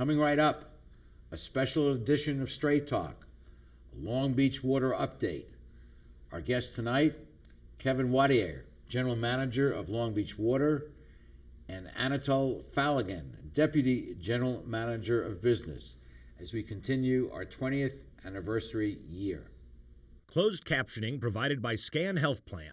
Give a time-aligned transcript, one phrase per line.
[0.00, 0.70] Coming right up,
[1.30, 3.26] a special edition of Straight Talk,
[3.92, 5.44] a Long Beach Water Update.
[6.32, 7.16] Our guest tonight,
[7.76, 10.90] Kevin Wattier, General Manager of Long Beach Water,
[11.68, 15.96] and Anatole Falagan, Deputy General Manager of Business,
[16.40, 19.50] as we continue our 20th anniversary year.
[20.28, 22.72] Closed captioning provided by Scan Health Plan.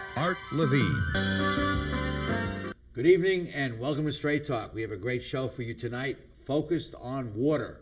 [0.15, 1.03] Art Levine.
[2.93, 4.73] Good evening and welcome to Straight Talk.
[4.73, 7.79] We have a great show for you tonight, focused on water.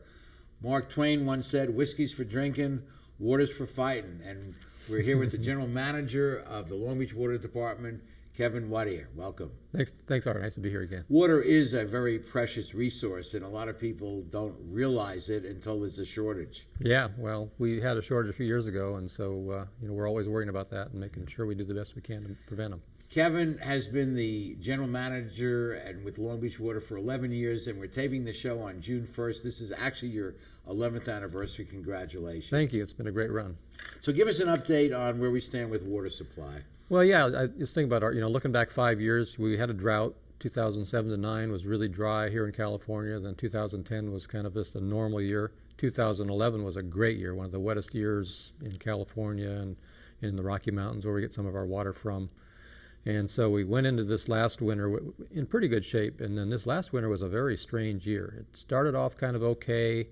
[0.62, 2.84] Mark Twain once said, "Whiskey's for drinking,
[3.17, 4.53] water's for fighting." And
[4.88, 8.03] we're here with the general manager of the Long Beach Water Department,
[8.39, 9.13] Kevin Wattier.
[9.16, 9.51] Welcome.
[9.75, 10.41] Thanks, thanks, Art.
[10.41, 11.03] Nice to be here again.
[11.09, 15.81] Water is a very precious resource, and a lot of people don't realize it until
[15.81, 16.66] there's a shortage.
[16.79, 19.94] Yeah, well, we had a shortage a few years ago, and so uh, you know
[19.94, 22.35] we're always worrying about that and making sure we do the best we can to
[22.47, 22.81] prevent them.
[23.09, 27.78] Kevin has been the general manager and with Long Beach Water for 11 years, and
[27.78, 29.44] we're taping the show on June 1st.
[29.44, 30.35] This is actually your
[30.66, 31.66] 11th anniversary.
[31.66, 32.51] Congratulations.
[32.51, 32.83] Thank you.
[32.83, 33.57] It's been a great run.
[33.99, 36.61] So, give us an update on where we stand with water supply.
[36.89, 39.69] Well, yeah, I was thinking about our, you know, looking back five years, we had
[39.69, 40.16] a drought.
[40.39, 43.19] 2007 to 9 was really dry here in California.
[43.19, 45.51] Then 2010 was kind of just a normal year.
[45.78, 49.75] 2011 was a great year, one of the wettest years in California and
[50.23, 52.28] in the Rocky Mountains where we get some of our water from.
[53.05, 54.99] And so we went into this last winter
[55.29, 56.22] in pretty good shape.
[56.22, 58.33] And then this last winter was a very strange year.
[58.39, 60.07] It started off kind of okay,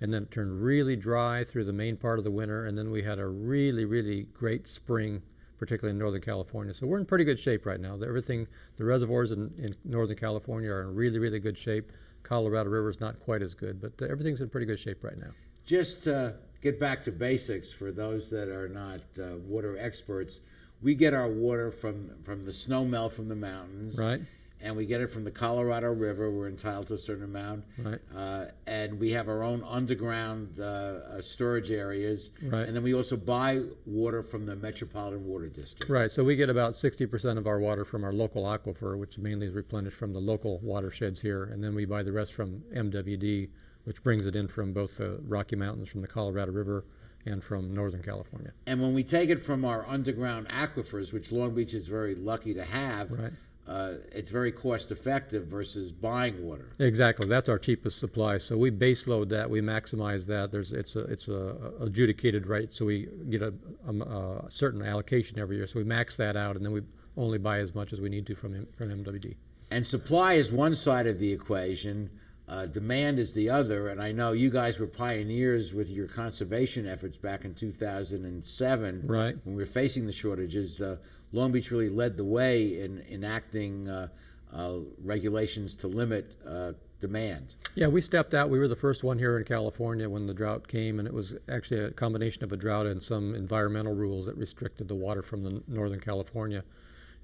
[0.00, 2.66] and then it turned really dry through the main part of the winter.
[2.66, 5.22] And then we had a really, really great spring,
[5.58, 6.74] particularly in Northern California.
[6.74, 7.94] So we're in pretty good shape right now.
[7.94, 8.46] Everything,
[8.76, 11.92] the reservoirs in, in Northern California are in really, really good shape.
[12.22, 15.16] Colorado River is not quite as good, but uh, everything's in pretty good shape right
[15.18, 15.30] now.
[15.64, 20.40] Just to get back to basics for those that are not uh, water experts,
[20.82, 23.98] we get our water from, from the snow melt from the mountains.
[23.98, 24.20] Right.
[24.60, 26.30] And we get it from the Colorado River.
[26.30, 27.64] We're entitled to a certain amount.
[27.78, 27.98] Right.
[28.14, 32.30] Uh, and we have our own underground uh, uh, storage areas.
[32.42, 32.66] Right.
[32.66, 35.90] And then we also buy water from the Metropolitan Water District.
[35.90, 39.46] Right, so we get about 60% of our water from our local aquifer, which mainly
[39.46, 43.48] is replenished from the local watersheds here, and then we buy the rest from MWD,
[43.84, 46.84] which brings it in from both the Rocky Mountains, from the Colorado River,
[47.26, 48.52] and from Northern California.
[48.66, 52.54] And when we take it from our underground aquifers, which Long Beach is very lucky
[52.54, 53.32] to have, Right.
[53.68, 56.70] Uh, it's very cost effective versus buying water.
[56.78, 58.36] Exactly, that's our cheapest supply.
[58.38, 60.52] So we baseload that, we maximize that.
[60.52, 63.52] There's it's a it's a adjudicated right, so we get a,
[63.88, 65.66] um, a certain allocation every year.
[65.66, 66.82] So we max that out, and then we
[67.16, 69.34] only buy as much as we need to from from MWD.
[69.70, 72.10] And supply is one side of the equation.
[72.48, 76.86] Uh, demand is the other, and I know you guys were pioneers with your conservation
[76.86, 79.02] efforts back in 2007.
[79.04, 79.36] Right.
[79.42, 80.96] When we were facing the shortages, uh,
[81.32, 84.08] Long Beach really led the way in enacting uh,
[84.52, 87.56] uh, regulations to limit uh, demand.
[87.74, 88.48] Yeah, we stepped out.
[88.48, 91.34] We were the first one here in California when the drought came, and it was
[91.48, 95.42] actually a combination of a drought and some environmental rules that restricted the water from
[95.42, 96.62] the northern California.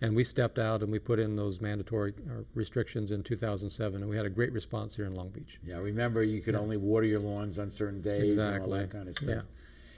[0.03, 4.11] And we stepped out and we put in those mandatory uh, restrictions in 2007, and
[4.11, 5.59] we had a great response here in Long Beach.
[5.65, 9.09] Yeah, remember you could only water your lawns on certain days and all that kind
[9.09, 9.29] of stuff.
[9.29, 9.41] Yeah.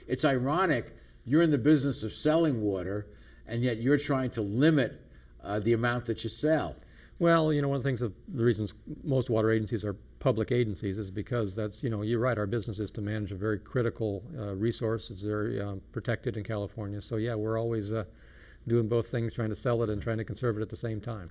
[0.07, 0.93] It's ironic
[1.25, 3.07] you're in the business of selling water,
[3.47, 5.01] and yet you're trying to limit
[5.43, 6.75] uh, the amount that you sell.
[7.17, 8.73] Well, you know, one of the things of the reasons
[9.03, 12.37] most water agencies are public agencies is because that's, you know, you're right.
[12.37, 15.09] Our business is to manage a very critical uh, resource.
[15.09, 17.01] It's very um, protected in California.
[17.01, 18.03] So yeah, we're always uh,
[18.67, 21.01] doing both things, trying to sell it and trying to conserve it at the same
[21.01, 21.29] time.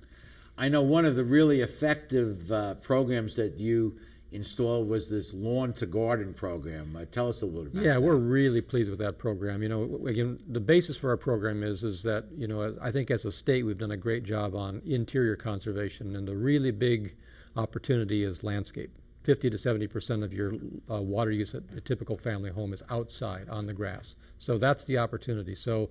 [0.57, 3.97] I know one of the really effective uh, programs that you
[4.31, 6.95] installed was this lawn to garden program.
[6.95, 8.01] Uh, tell us a little bit about Yeah, that.
[8.01, 9.61] we're really pleased with that program.
[9.63, 12.91] You know, again, the basis for our program is is that you know, as, I
[12.91, 16.71] think as a state we've done a great job on interior conservation, and the really
[16.71, 17.15] big
[17.55, 18.91] opportunity is landscape.
[19.23, 20.53] Fifty to seventy percent of your
[20.89, 24.15] uh, water use at a typical family home is outside on the grass.
[24.39, 25.55] So that's the opportunity.
[25.55, 25.89] So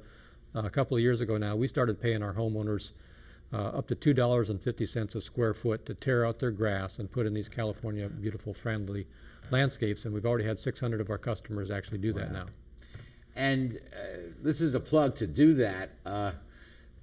[0.55, 2.93] a couple of years ago now, we started paying our homeowners.
[3.53, 6.51] Uh, up to two dollars and fifty cents a square foot to tear out their
[6.51, 9.07] grass and put in these California beautiful, friendly
[9.51, 12.47] landscapes, and we've already had 600 of our customers actually do that now.
[13.37, 15.91] and uh, this is a plug to do that.
[16.05, 16.33] Uh,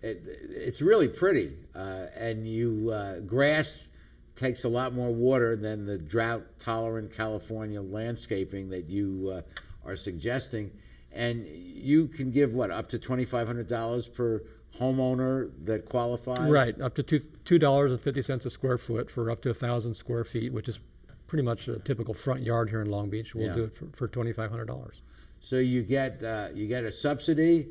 [0.02, 3.90] it, it's really pretty, uh, and you uh, grass
[4.36, 9.42] takes a lot more water than the drought-tolerant California landscaping that you uh,
[9.88, 10.72] are suggesting,
[11.14, 14.44] and you can give what up to twenty-five hundred dollars per
[14.80, 16.50] homeowner that qualifies.
[16.50, 19.50] Right, up to two two dollars and fifty cents a square foot for up to
[19.50, 20.80] a thousand square feet, which is
[21.28, 23.34] pretty much a typical front yard here in Long Beach.
[23.36, 23.54] We'll Yeah.
[23.54, 25.02] do it for, for twenty five hundred dollars.
[25.40, 27.70] So you get uh, you get a subsidy,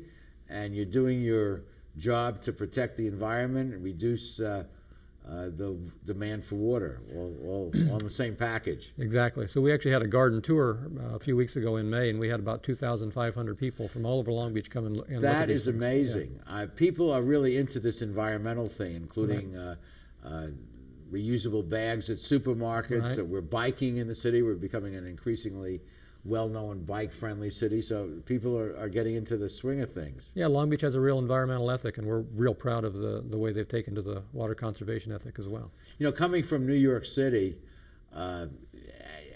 [0.49, 1.63] and you're doing your
[1.97, 4.63] job to protect the environment and reduce uh,
[5.29, 8.93] uh, the demand for water, all, all, in the same package.
[8.97, 9.47] Exactly.
[9.47, 12.19] So we actually had a garden tour uh, a few weeks ago in May, and
[12.19, 14.97] we had about two thousand five hundred people from all over Long Beach come and,
[14.97, 16.39] and look at That is amazing.
[16.47, 19.75] Uh, people are really into this environmental thing, including uh,
[20.25, 20.47] uh,
[21.11, 23.09] reusable bags at supermarkets.
[23.09, 23.19] Right.
[23.19, 24.41] Uh, we're biking in the city.
[24.41, 25.81] We're becoming an increasingly
[26.23, 27.81] well-known bike-friendly city.
[27.81, 30.31] So people are, are getting into the swing of things.
[30.35, 33.37] Yeah, Long Beach has a real environmental ethic, and we're real proud of the, the
[33.37, 35.71] way they've taken to the water conservation ethic as well.
[35.97, 37.57] You know, coming from New York City
[38.15, 38.47] uh,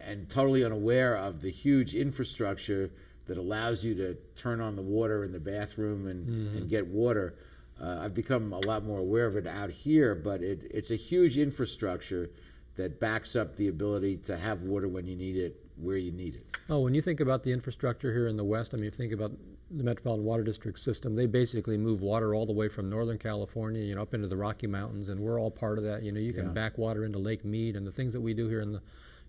[0.06, 2.92] and totally unaware of the huge infrastructure
[3.26, 7.34] that allows you to turn on the water in the bathroom and, and get water,
[7.82, 10.14] uh, I've become a lot more aware of it out here.
[10.14, 12.30] But it, it's a huge infrastructure
[12.76, 16.36] that backs up the ability to have water when you need it, where you need
[16.36, 16.55] it.
[16.68, 19.32] Oh, when you think about the infrastructure here in the West, I mean, think about
[19.70, 23.84] the Metropolitan Water District system, they basically move water all the way from Northern California,
[23.84, 26.02] you know, up into the Rocky Mountains, and we're all part of that.
[26.02, 26.52] You know, you can Yeah.
[26.54, 28.82] back water into Lake Mead, and the things that we do here in the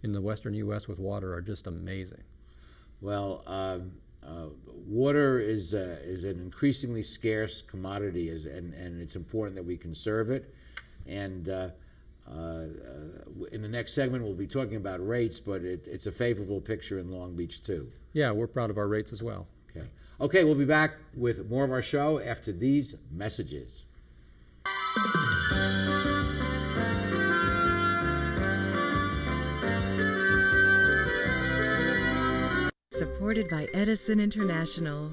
[0.02, 0.86] in the western U.S.
[0.88, 2.22] with water are just amazing.
[3.00, 3.92] Well, um,
[4.22, 4.48] uh,
[4.86, 9.76] water is uh, is an increasingly scarce commodity, is, and and it's important that we
[9.76, 10.54] conserve it.
[11.06, 11.70] And uh,
[12.28, 16.12] Uh, uh, in the next segment, we'll be talking about rates, but it, it's a
[16.12, 17.90] favorable picture in Long Beach too.
[18.12, 19.46] Yeah, we're proud of our rates as well.
[19.70, 19.86] Okay.
[20.20, 23.84] Okay, we'll be back with more of our show after these messages.
[32.92, 35.12] Supported by Edison International.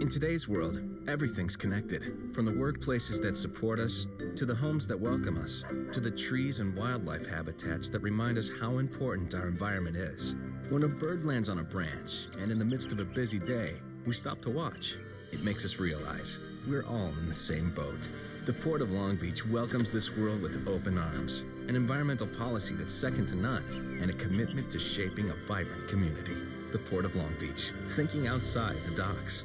[0.00, 2.32] In today's world, everything's connected.
[2.32, 6.60] From the workplaces that support us, to the homes that welcome us, to the trees
[6.60, 10.36] and wildlife habitats that remind us how important our environment is.
[10.68, 13.74] When a bird lands on a branch, and in the midst of a busy day,
[14.06, 14.98] we stop to watch,
[15.32, 18.08] it makes us realize we're all in the same boat.
[18.44, 22.94] The Port of Long Beach welcomes this world with open arms, an environmental policy that's
[22.94, 26.36] second to none, and a commitment to shaping a vibrant community.
[26.70, 29.44] The Port of Long Beach, thinking outside the docks.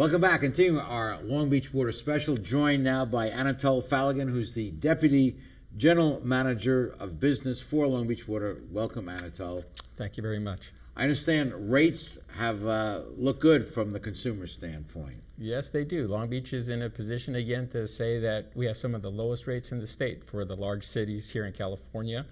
[0.00, 0.40] Welcome back.
[0.40, 5.36] Continuing our Long Beach Water Special, joined now by Anatole Falagan, who's the Deputy
[5.76, 8.62] General Manager of Business for Long Beach Water.
[8.70, 9.62] Welcome, Anatole.
[9.96, 10.72] Thank you very much.
[10.96, 15.22] I understand rates have uh, looked good from the consumer standpoint.
[15.36, 16.08] Yes, they do.
[16.08, 19.10] Long Beach is in a position again to say that we have some of the
[19.10, 22.24] lowest rates in the state for the large cities here in California.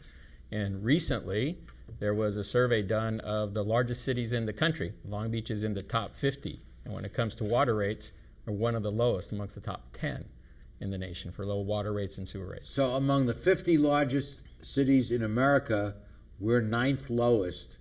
[0.51, 1.59] And recently,
[1.99, 4.95] there was a survey done of the largest cities in the country.
[5.05, 6.63] Long Beach is in the top 50.
[6.89, 8.13] And when it comes to water rates,
[8.47, 10.25] we're one of the lowest amongst the top 10
[10.81, 12.71] in the nation for low water rates and sewer rates.
[12.71, 15.97] So, among the 50 largest cities in America,
[16.41, 17.77] we're ninth lowest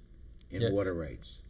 [0.52, 0.74] in Yes.
[0.74, 1.42] water rates.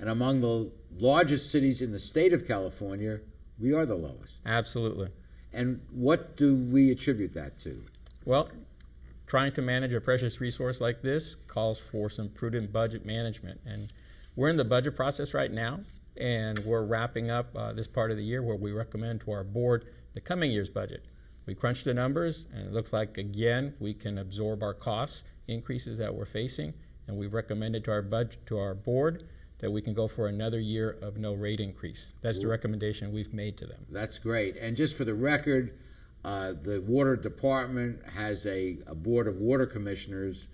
[0.00, 3.20] And among the largest cities in the state of California,
[3.58, 4.40] we are the lowest.
[4.46, 5.10] Absolutely.
[5.52, 7.84] And what do we attribute that to?
[8.24, 8.48] Well,
[9.26, 13.60] trying to manage a precious resource like this calls for some prudent budget management.
[13.66, 13.92] And
[14.34, 15.80] we're in the budget process right now,
[16.16, 19.44] and we're wrapping up uh, this part of the year where we recommend to our
[19.44, 21.04] board the coming year's budget.
[21.46, 25.98] We crunched the numbers, and it looks like, again, we can absorb our costs increases
[25.98, 26.72] that we're facing,
[27.08, 29.24] and we recommended to our budget to our board
[29.58, 32.14] that we can go for another year of no rate increase.
[32.20, 33.86] That's the recommendation we've made to them.
[33.90, 34.56] That's great.
[34.56, 35.78] And just for the record,
[36.24, 40.48] uh, the water department has a, a board of water commissioners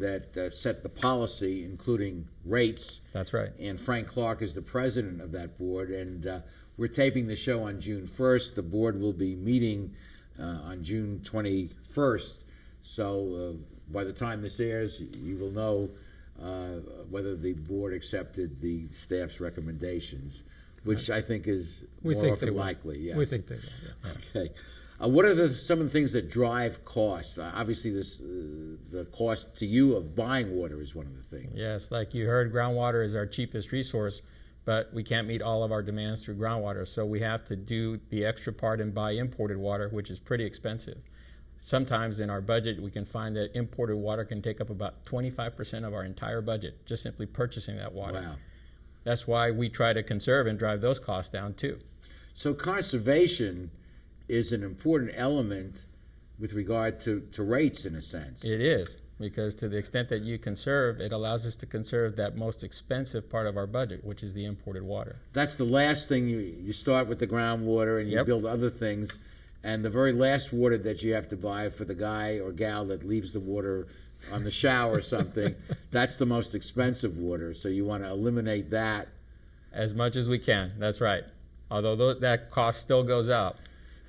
[0.00, 3.00] that uh, set the policy, including rates.
[3.12, 3.50] That's right.
[3.58, 5.90] And Frank Clark is the president of that board.
[5.90, 6.40] And uh,
[6.76, 8.54] we're taping the show on June 1st.
[8.54, 9.94] The board will be meeting
[10.38, 12.42] uh, on June 21st.
[12.82, 15.90] So uh, by the time this airs, you will know
[16.42, 16.80] uh,
[17.10, 20.42] whether the board accepted the staff's recommendations,
[20.84, 22.98] which I think is We more think often likely.
[22.98, 23.16] Yes.
[23.16, 23.62] We think they will.
[24.04, 24.40] Yeah.
[24.40, 24.52] Okay.
[25.02, 27.38] Uh, what are the, some of the things that drive costs?
[27.38, 31.22] Uh, obviously, this uh, the cost to you of buying water is one of the
[31.22, 31.52] things.
[31.54, 34.20] Yes, like you heard, groundwater is our cheapest resource,
[34.66, 36.86] but we can't meet all of our demands through groundwater.
[36.86, 40.44] So we have to do the extra part and buy imported water, which is pretty
[40.44, 40.98] expensive.
[41.62, 45.86] Sometimes in our budget, we can find that imported water can take up about 25%
[45.86, 48.20] of our entire budget, just simply purchasing that water.
[48.20, 48.36] Wow.
[49.04, 51.78] That's why we try to conserve and drive those costs down too.
[52.34, 53.70] So conservation
[54.30, 55.84] is an important element
[56.38, 58.44] with regard to, to rates, in a sense.
[58.44, 62.36] It is, because to the extent that you conserve, it allows us to conserve that
[62.36, 65.16] most expensive part of our budget, which is the imported water.
[65.32, 68.26] That's the last thing you you start with the groundwater and you Yep.
[68.26, 69.18] build other things,
[69.64, 72.86] and the very last water that you have to buy for the guy or gal
[72.86, 73.88] that leaves the water
[74.32, 75.54] on the shower or something,
[75.90, 77.52] that's the most expensive water.
[77.52, 79.08] So you want to eliminate that.
[79.72, 81.24] As much as we can, that's right.
[81.70, 83.58] Although tho- that cost still goes up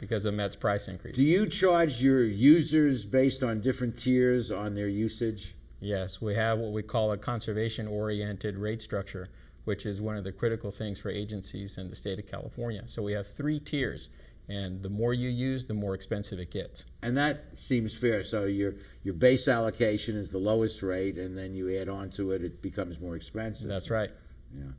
[0.01, 1.15] because of Met's price increase.
[1.15, 5.55] Do you charge your users based on different tiers on their usage?
[5.79, 9.29] Yes, we have what we call a conservation oriented rate structure,
[9.65, 12.81] which is one of the critical things for agencies in the state of California.
[12.87, 14.09] So we have three tiers,
[14.49, 16.85] and the more you use, the more expensive it gets.
[17.03, 18.23] And that seems fair.
[18.23, 22.31] So your your base allocation is the lowest rate, and then you add on to
[22.31, 23.69] it, it becomes more expensive.
[23.69, 24.09] That's right.
[24.51, 24.71] Yeah.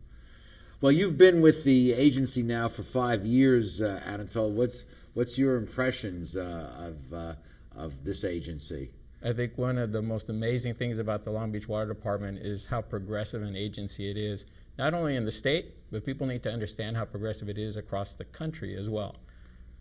[0.80, 4.50] Well, you've been with the agency now for five years, uh, Anatole.
[4.50, 7.34] What's what's your impressions uh, of uh,
[7.76, 8.90] of this agency?
[9.24, 12.64] I think one of the most amazing things about the Long Beach Water Department is
[12.64, 14.46] how progressive an agency it is,
[14.78, 18.14] not only in the state, but people need to understand how progressive it is across
[18.14, 19.14] the country as well.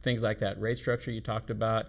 [0.04, 1.88] Things like that rate structure you talked about,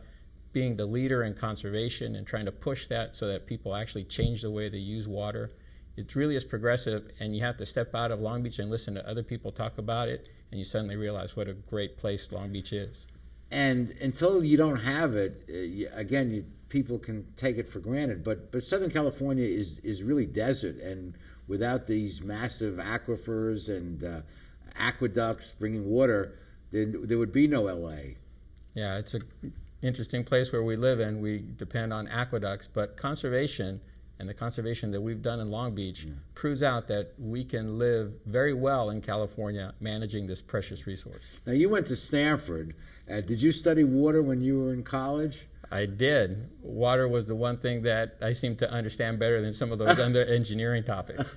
[0.52, 4.42] being the leader in conservation and trying to push that so that people actually change
[4.42, 5.50] the way they use water.
[5.96, 8.94] It really is progressive, and you have to step out of Long Beach and listen
[8.94, 12.50] to other people talk about it, and you suddenly realize what a great place Long
[12.50, 13.06] Beach is.
[13.52, 18.24] And until you don't have it, uh, again, you, people can take it for granted.
[18.24, 21.14] But but Southern California is is really desert, and
[21.46, 24.20] without these massive aquifers and uh,
[24.76, 26.38] aqueducts bringing water,
[26.70, 28.14] there, there would be no LA.
[28.74, 29.20] Yeah, it's a
[29.82, 31.20] interesting place where we live in.
[31.20, 33.80] We depend on aqueducts, but conservation
[34.18, 38.12] and the conservation that we've done in Long Beach proves out that we can live
[38.24, 41.40] very well in California managing this precious resource.
[41.44, 42.76] Now you went to Stanford,
[43.12, 45.46] Uh, did you study water when you were in college?
[45.70, 46.48] I did.
[46.62, 49.98] Water was the one thing that I seemed to understand better than some of those
[50.06, 51.34] other engineering topics.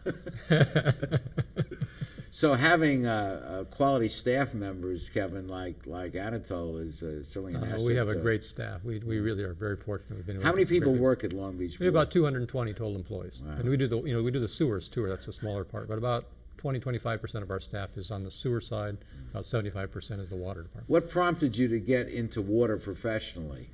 [2.31, 7.63] so having uh, uh, quality staff members, Kevin, like like Anatole, is uh, certainly an
[7.63, 7.85] Uh, asset.
[7.85, 8.83] we have a great staff.
[8.83, 10.17] We, we really are very fortunate.
[10.17, 11.79] We've been How many people work at Long Beach?
[11.79, 13.53] We have about 220 total employees, Wow.
[13.59, 15.07] and we do the you know we do the sewers too.
[15.07, 16.25] That's the smaller part, but about
[16.57, 18.97] 20 25 percent of our staff is on the sewer side.
[19.31, 20.89] About 75 percent is the water department.
[20.89, 23.69] What prompted you to get into water professionally?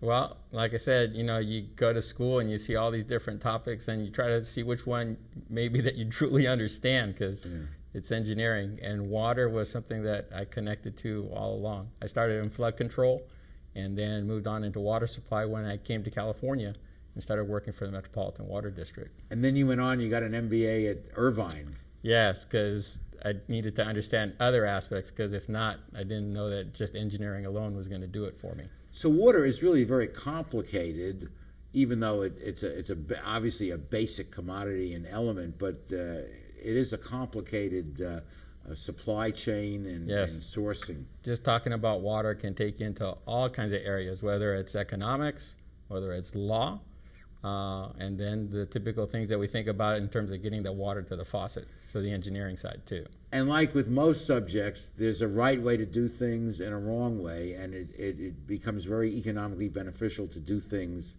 [0.00, 3.04] Well, like I said, you know, you go to school and you see all these
[3.04, 5.16] different topics, and you try to see which one
[5.48, 7.46] maybe that you truly understand because
[7.94, 8.78] it's engineering.
[8.82, 11.88] And water was something that I connected to all along.
[12.02, 13.26] I started in flood control,
[13.74, 16.74] and then moved on into water supply when I came to California
[17.14, 19.18] and started working for the Metropolitan Water District.
[19.30, 20.00] And then you went on.
[20.00, 21.76] You got an MBA at Irvine.
[22.04, 25.10] Yes, because I needed to understand other aspects.
[25.10, 28.38] Because if not, I didn't know that just engineering alone was going to do it
[28.38, 28.64] for me.
[28.92, 31.30] So water is really very complicated,
[31.72, 35.96] even though it, it's a, it's a obviously a basic commodity and element, but uh,
[36.62, 38.20] it is a complicated uh,
[38.70, 40.32] uh, supply chain and, Yes.
[40.34, 41.04] and sourcing.
[41.24, 45.56] just talking about water can take you into all kinds of areas, whether it's economics,
[45.88, 46.78] whether it's law,
[47.44, 50.72] uh, and then the typical things that we think about in terms of getting the
[50.72, 51.68] water to the faucet.
[51.82, 53.04] So the engineering side too.
[53.30, 57.22] And like with most subjects, there's a right way to do things and a wrong
[57.22, 61.16] way, and it, it, it becomes very economically beneficial to do things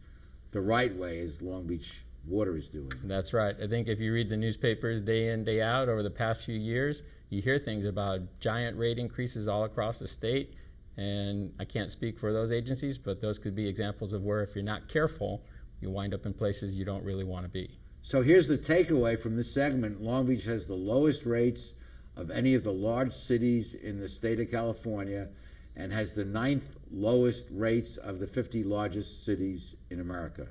[0.52, 2.92] the right way, as Long Beach Water is doing.
[3.04, 3.56] That's right.
[3.62, 6.58] I think if you read the newspapers day in, day out over the past few
[6.58, 10.56] years, you hear things about giant rate increases all across the state.
[10.98, 14.56] And I can't speak for those agencies, but those could be examples of where, if
[14.56, 15.44] you're not careful,
[15.82, 17.78] you wind up in places you don't really want to be.
[18.02, 21.74] So here's the takeaway from this segment Long Beach has the lowest rates
[22.16, 25.28] of any of the large cities in the state of California
[25.76, 30.48] and has the ninth lowest rates of the 50 largest cities in America.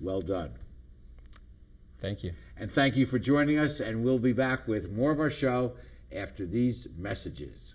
[0.00, 0.52] Well done.
[2.00, 2.32] Thank you.
[2.56, 5.74] And thank you for joining us, and we'll be back with more of our show
[6.12, 7.74] after these messages.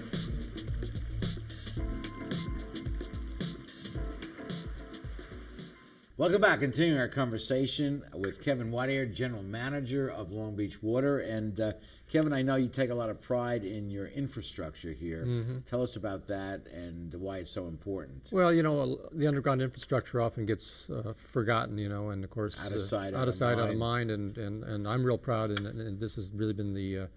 [6.21, 6.59] Welcome back.
[6.59, 11.17] Continuing our conversation with Kevin Wattier, General Manager of Long Beach Water.
[11.17, 11.73] And uh,
[12.11, 15.25] Kevin, I know you take a lot of pride in your infrastructure here.
[15.25, 15.65] Mhm.
[15.65, 18.29] Tell us about that and why it's so important.
[18.31, 22.63] Well, you know, the underground infrastructure often gets uh, forgotten, you know, and of course,
[22.63, 23.71] Out of uh, sight, out out of sight, out mind.
[23.71, 26.99] of mind, and, and, and I'm real proud, and, and this has really been the
[26.99, 27.07] uh,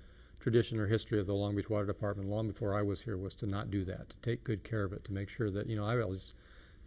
[0.40, 3.34] tradition or history of the Long Beach Water Department long before I was here was
[3.34, 5.76] to not do that, to take good care of it, to make sure that, you
[5.76, 6.32] know, I always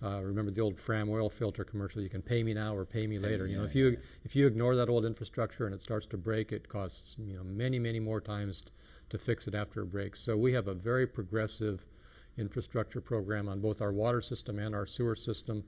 [0.04, 2.02] uh, remember the old Fram oil filter commercial.
[2.02, 3.48] You can pay me now or pay me later.
[3.48, 6.18] You know, yeah, if you if you ignore that old infrastructure and it starts to
[6.18, 8.70] break, it costs you know many many more times t-
[9.10, 10.20] to fix it after it breaks.
[10.20, 11.86] So we have a very progressive
[12.38, 15.64] infrastructure program on both our water system and our sewer system.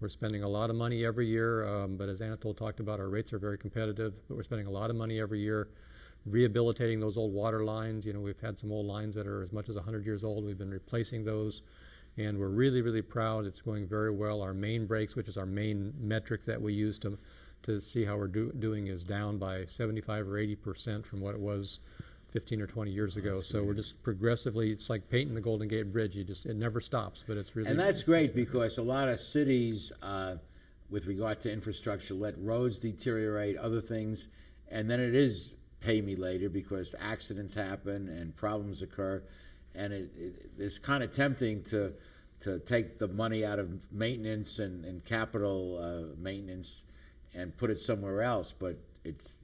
[0.00, 3.08] We're spending a lot of money every year, um, but as Anatole talked about, our
[3.08, 4.14] rates are very competitive.
[4.28, 5.68] But we're spending a lot of money every year
[6.26, 8.06] rehabilitating those old water lines.
[8.06, 10.44] You know, we've had some old lines that are as much as 100 years old.
[10.44, 11.62] We've been replacing those,
[12.16, 13.46] and we're really, really proud.
[13.46, 14.42] It's going very well.
[14.42, 17.18] Our main breaks, which is our main metric that we use to
[17.64, 21.34] to see how we're do, doing, is down by 75 or 80 percent from what
[21.34, 21.80] it was
[22.34, 23.40] 15 or 20 years ago.
[23.40, 24.70] So we're just progressively.
[24.70, 26.16] It's like painting the Golden Gate Bridge.
[26.16, 29.20] You just it never stops, but it's really And that's great because a lot of
[29.20, 30.36] cities, uh,
[30.90, 34.28] with regard to infrastructure, let roads deteriorate, other things,
[34.68, 39.22] and then it is pay me later because accidents happen and problems occur,
[39.74, 41.92] and it, it, it's kind of tempting to
[42.40, 46.84] to take the money out of maintenance and, and capital uh, maintenance
[47.34, 49.40] and put it somewhere else, but it's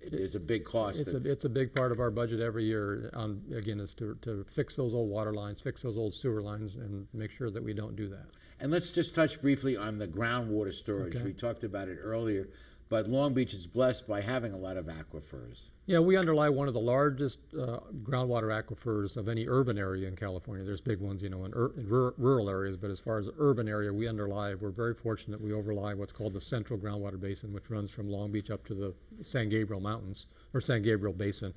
[0.00, 0.98] it, there's a big cost.
[0.98, 3.10] It's a, it's a big part of our budget every year.
[3.14, 6.74] On again, is to, to fix those old water lines, fix those old sewer lines,
[6.74, 8.26] and make sure that we don't do that.
[8.60, 11.16] And let's just touch briefly on the groundwater storage.
[11.16, 11.24] Okay.
[11.24, 12.48] We talked about it earlier,
[12.92, 15.70] but Long Beach is blessed by having a lot of aquifers.
[15.86, 20.14] Yeah, we underlie one of the largest uh, groundwater aquifers of any urban area in
[20.14, 20.62] California.
[20.62, 23.30] There's big ones, you know, in, ur- in rur- rural areas, but as far as
[23.38, 24.52] urban area, we underlie.
[24.52, 25.40] We're very fortunate.
[25.40, 28.74] We overlie what's called the Central Groundwater Basin, which runs from Long Beach up to
[28.74, 31.54] the San Gabriel Mountains or San Gabriel Basin,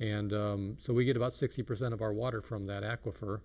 [0.00, 3.40] and um, so we get about 60% of our water from that aquifer.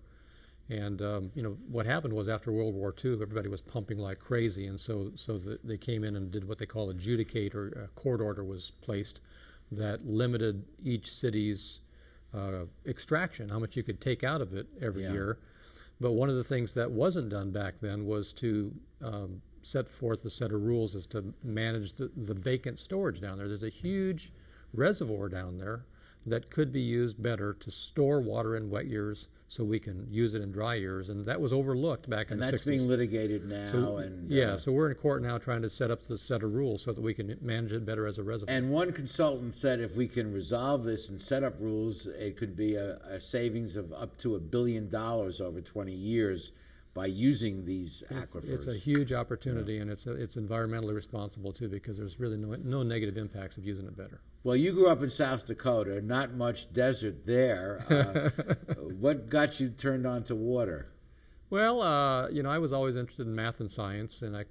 [0.70, 4.20] And um, you know what happened was after World War II, everybody was pumping like
[4.20, 7.68] crazy, and so so the, they came in and did what they call adjudicate or
[7.68, 9.20] a court order was placed
[9.72, 11.80] that limited each city's
[12.32, 15.12] uh, extraction, how much you could take out of it every Yeah.
[15.12, 15.38] year.
[16.00, 20.24] But one of the things that wasn't done back then was to um, set forth
[20.24, 23.48] a set of rules as to manage the, the vacant storage down there.
[23.48, 24.32] There's a huge
[24.72, 25.84] reservoir down there
[26.26, 30.34] that could be used better to store water in wet years so we can use
[30.34, 31.08] it in dry years.
[31.08, 32.66] And that was overlooked back in And the that's 60s.
[32.68, 33.66] being litigated now.
[33.66, 36.44] So, and yeah, uh, so we're in court now trying to set up the set
[36.44, 38.54] of rules so that we can manage it better as a reservoir.
[38.56, 42.54] And one consultant said if we can resolve this and set up rules, it could
[42.54, 46.52] be a, a savings of up to a billion dollars over 20 years
[46.92, 48.48] by using these It's, aquifers.
[48.50, 52.56] it's a huge opportunity, and it's a, it's environmentally responsible too, because there's really no
[52.62, 54.20] no negative impacts of using it better.
[54.42, 57.84] well, you grew up in South Dakota, not much desert there.
[57.88, 60.88] Uh, what got you turned on to water?
[61.50, 64.44] Well, uh, you know, I was always interested in math and science, and I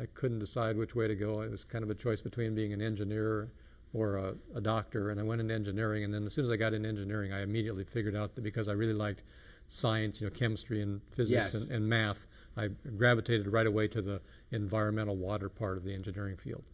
[0.00, 1.42] I couldn't decide which way to go.
[1.42, 3.50] It was kind of a choice between being an engineer
[3.92, 6.02] or a, a doctor, and I went into engineering.
[6.04, 8.68] And then as soon as I got into engineering, I immediately figured out that because
[8.68, 9.22] I really liked
[9.68, 11.54] science, you know, chemistry and physics Yes.
[11.54, 12.26] and, and math,
[12.56, 14.20] I gravitated right away to the
[14.52, 16.64] environmental water part of the engineering field.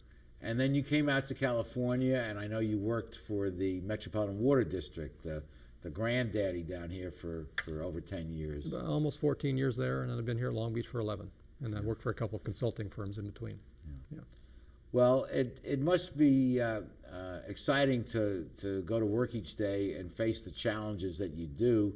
[0.41, 4.39] And then you came out to California, and I know you worked for the Metropolitan
[4.39, 5.39] Water District, uh,
[5.81, 8.73] the granddaddy down here for, for over 10 years.
[8.73, 11.29] Almost 14 years there, and then I've been here at Long Beach for 11,
[11.63, 13.57] and I worked for a couple of consulting firms in between.
[14.11, 14.19] Yeah.
[14.91, 19.93] Well, it, it must be uh, uh, exciting to, to go to work each day
[19.95, 21.93] and face the challenges that you do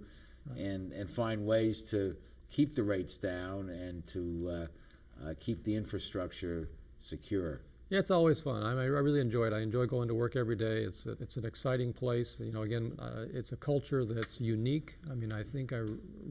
[0.56, 2.16] and, and find ways to
[2.50, 6.70] keep the rates down and to uh, uh, keep the infrastructure
[7.02, 7.62] secure.
[7.90, 8.64] Yeah, it's always fun.
[8.64, 9.54] I, I really enjoy it.
[9.54, 10.84] I enjoy going to work every day.
[10.84, 12.38] It's a, it's an exciting place.
[12.40, 14.98] You know, again, uh, it's a culture that's unique.
[15.10, 15.84] I mean, I think I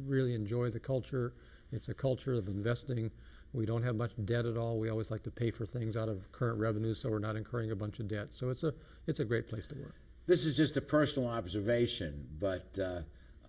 [0.04, 1.32] really enjoy the culture.
[1.72, 3.10] It's a culture of investing.
[3.54, 4.78] We don't have much debt at all.
[4.78, 7.70] We always like to pay for things out of current revenues, so we're not incurring
[7.70, 8.28] a bunch of debt.
[8.32, 8.74] So it's a
[9.06, 9.94] it's a great place to work.
[10.26, 13.00] This is just a personal observation, but uh,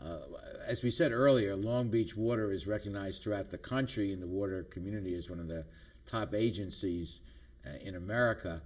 [0.04, 0.20] uh,
[0.66, 4.64] as we said earlier, Long Beach Water is recognized throughout the country in the water
[4.64, 5.66] community as one of the
[6.06, 7.20] top agencies
[7.66, 8.62] uh, in America.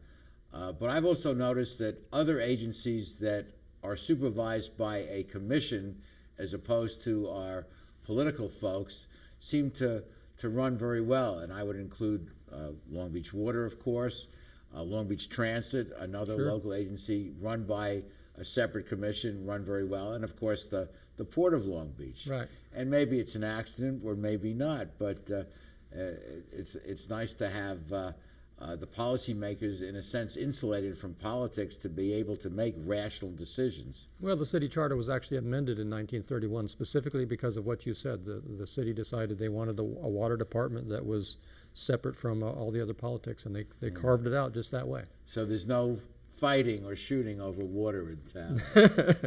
[0.54, 3.46] Uh, but I've also noticed that other agencies that
[3.84, 6.02] are supervised by a commission
[6.38, 7.68] as opposed to our
[8.04, 9.08] political folks
[9.40, 10.04] seem to,
[10.38, 11.40] to run very well.
[11.40, 14.28] And I would include uh, Long Beach Water, of course,
[14.76, 16.52] uh, Long Beach Transit, another Sure.
[16.52, 18.04] local agency run by
[18.42, 22.28] a separate commission, run very well, and of course the, the Port of Long Beach.
[22.28, 22.48] Right.
[22.74, 25.36] And maybe it's an accident or maybe not, but uh,
[25.96, 26.14] uh,
[26.52, 28.12] it's, it's nice to have uh,
[28.60, 33.32] uh, the policymakers, in a sense, insulated from politics to be able to make rational
[33.32, 34.08] decisions.
[34.20, 38.26] Well, the city charter was actually amended in 1931 specifically because of what you said.
[38.26, 41.38] The, the city decided they wanted a, a water department that was
[41.74, 44.02] separate from uh, all the other politics, and they, they Mm.
[44.02, 45.04] carved it out just that way.
[45.26, 46.00] So there's no
[46.46, 48.62] fighting or shooting over water in town.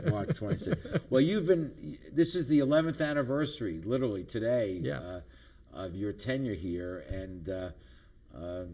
[0.10, 0.76] Mark 26.
[1.10, 4.98] Well, you've been, this is the 11th anniversary, literally today, Yeah.
[4.98, 5.20] uh,
[5.72, 7.04] of your tenure here.
[7.08, 7.70] And uh,
[8.36, 8.64] uh,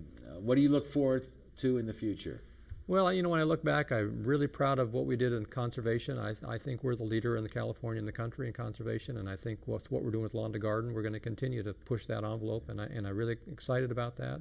[0.41, 2.43] what do you look forward to in the future?
[2.87, 5.45] Well, you know, when I look back, I'm really proud of what we did in
[5.47, 6.19] conservation.
[6.19, 9.29] I, I think we're the leader in the California in the country in conservation, and
[9.29, 11.73] I think with what we're doing with lawn to garden, we're going to continue to
[11.73, 14.41] push that envelope, and I and I'm really excited about that.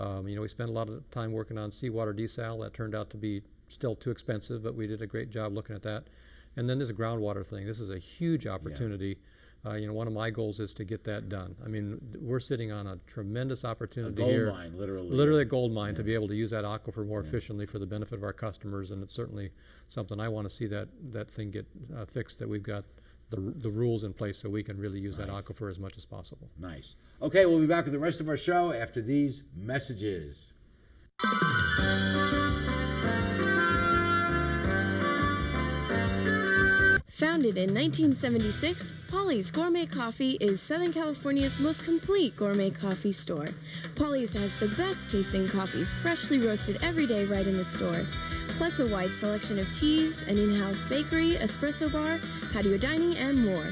[0.00, 2.62] Um, you know, we spent a lot of time working on seawater desal.
[2.62, 5.76] That turned out to be still too expensive, but we did a great job looking
[5.76, 6.04] at that.
[6.56, 7.66] And then there's a groundwater thing.
[7.66, 9.18] This is a huge opportunity.
[9.64, 11.54] Uh, you know, one of my goals is to get that done.
[11.62, 14.50] I mean, we're sitting on a tremendous opportunity gold here.
[14.50, 15.10] mine, literally.
[15.10, 17.86] Literally a gold mine to be able to use that aquifer more efficiently for the
[17.86, 19.50] benefit of our customers, and it's certainly
[19.88, 22.38] something I want to see that that thing get uh, fixed.
[22.38, 22.84] That we've got
[23.28, 26.06] the the rules in place so we can really use that aquifer as much as
[26.06, 26.48] possible.
[26.58, 26.94] Nice.
[27.22, 30.54] Okay, we'll be back with the rest of our show after these messages.
[37.10, 43.48] Founded in 1976, Polly's Gourmet Coffee is Southern California's most complete gourmet coffee store.
[43.96, 48.06] Polly's has the best tasting coffee, freshly roasted every day right in the store,
[48.56, 52.18] plus a wide selection of teas, an in house bakery, espresso bar,
[52.50, 53.70] patio dining, and more.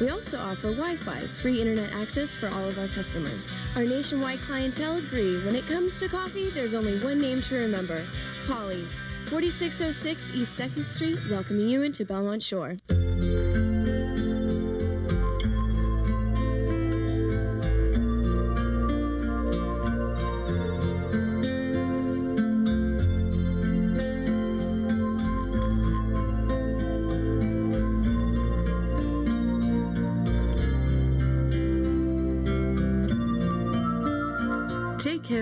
[0.00, 3.50] We also offer Wi Fi, free internet access for all of our customers.
[3.76, 8.06] Our nationwide clientele agree when it comes to coffee, there's only one name to remember
[8.46, 9.02] Polly's.
[9.26, 12.76] 4606 East 2nd Street, welcoming you into Belmont Shore.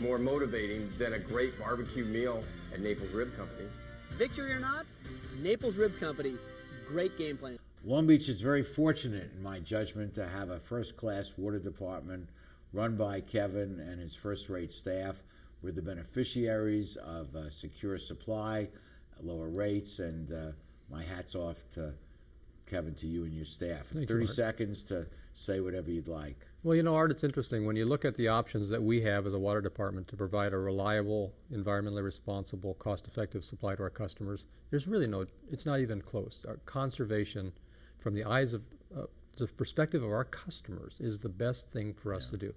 [0.00, 3.68] more motivating than a great barbecue meal at Naples Rib Company.
[4.16, 4.86] Victory or not,
[5.40, 6.34] Naples Rib Company,
[6.86, 7.58] great game plan.
[7.84, 12.28] Long Beach is very fortunate, in my judgment, to have a first class water department
[12.72, 15.22] run by Kevin and his first rate staff.
[15.62, 18.68] We're the beneficiaries of uh, secure supply,
[19.22, 20.52] lower rates, and uh,
[20.90, 21.94] my hat's off to
[22.66, 23.86] Kevin, to you and your staff.
[23.92, 24.34] Thank 30 Art.
[24.34, 25.06] seconds to
[25.38, 26.46] say whatever you'd like.
[26.62, 29.26] Well, you know, Art, it's interesting when you look at the options that we have
[29.26, 34.46] as a water department to provide a reliable, environmentally responsible, cost-effective supply to our customers.
[34.70, 36.44] There's really no, it's not even close.
[36.48, 37.52] Our conservation,
[37.98, 39.02] from the eyes of uh,
[39.36, 42.52] the perspective of our customers, is the best thing for us to do.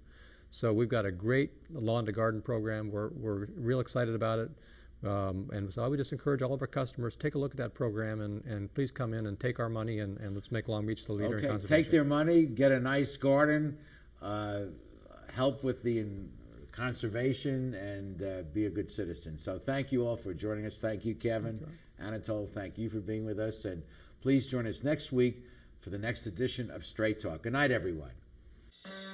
[0.50, 2.90] So we've got a great lawn to garden program.
[2.90, 4.50] We're we're real excited about it.
[5.04, 7.56] Um, and so I would just encourage all of our customers take a look at
[7.56, 10.68] that program and, and please come in and take our money and, and let's make
[10.68, 11.82] Long Beach the leader in Okay, conservation.
[11.84, 13.78] take their money, get a nice garden,
[14.20, 14.60] uh,
[15.34, 16.06] help with the
[16.70, 19.38] conservation, and uh, be a good citizen.
[19.38, 20.78] So thank you all for joining us.
[20.80, 21.66] Thank you, Kevin.
[22.00, 23.64] Anatole, thank you for being with us.
[23.64, 23.82] And
[24.20, 25.44] please join us next week
[25.80, 27.42] for the next edition of Straight Talk.
[27.42, 28.10] Good night, everyone.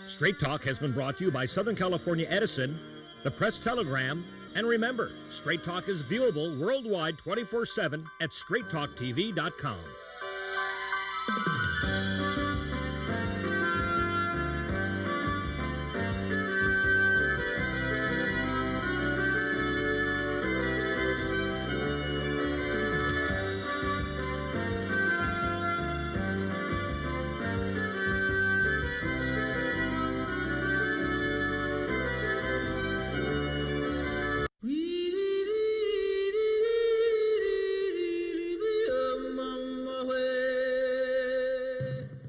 [0.06, 2.78] Straight Talk has been brought to you by Southern California Edison,
[3.24, 4.24] the Press Telegram,
[4.58, 9.78] and remember, Straight Talk is viewable worldwide 24 7 at straighttalktv.com.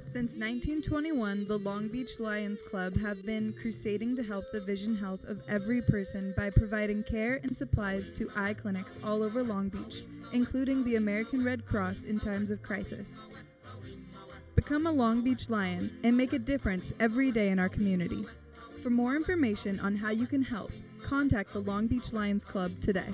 [0.09, 5.23] Since 1921, the Long Beach Lions Club have been crusading to help the vision health
[5.25, 10.01] of every person by providing care and supplies to eye clinics all over Long Beach,
[10.33, 13.19] including the American Red Cross in times of crisis.
[14.55, 18.25] Become a Long Beach Lion and make a difference every day in our community.
[18.81, 20.71] For more information on how you can help,
[21.03, 23.09] contact the Long Beach Lions Club today.